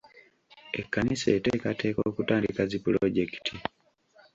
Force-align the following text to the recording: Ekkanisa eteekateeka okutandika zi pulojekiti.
Ekkanisa 0.79 1.27
eteekateeka 1.37 1.99
okutandika 2.09 2.61
zi 2.69 2.77
pulojekiti. 2.83 3.55